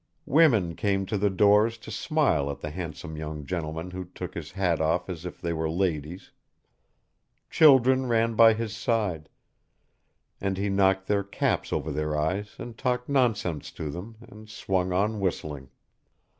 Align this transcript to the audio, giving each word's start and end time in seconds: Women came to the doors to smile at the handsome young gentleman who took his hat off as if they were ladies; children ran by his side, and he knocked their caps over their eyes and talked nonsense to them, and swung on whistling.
Women 0.25 0.75
came 0.75 1.05
to 1.05 1.15
the 1.19 1.29
doors 1.29 1.77
to 1.77 1.91
smile 1.91 2.49
at 2.49 2.59
the 2.61 2.71
handsome 2.71 3.17
young 3.17 3.45
gentleman 3.45 3.91
who 3.91 4.05
took 4.05 4.33
his 4.33 4.53
hat 4.53 4.81
off 4.81 5.11
as 5.11 5.27
if 5.27 5.39
they 5.39 5.53
were 5.53 5.69
ladies; 5.69 6.31
children 7.51 8.07
ran 8.07 8.33
by 8.33 8.55
his 8.55 8.75
side, 8.75 9.29
and 10.41 10.57
he 10.57 10.69
knocked 10.69 11.05
their 11.05 11.23
caps 11.23 11.71
over 11.71 11.91
their 11.91 12.17
eyes 12.17 12.55
and 12.57 12.79
talked 12.79 13.09
nonsense 13.09 13.69
to 13.73 13.91
them, 13.91 14.17
and 14.21 14.49
swung 14.49 14.91
on 14.91 15.19
whistling. 15.19 15.69